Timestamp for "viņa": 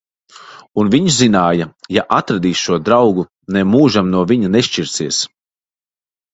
4.35-4.53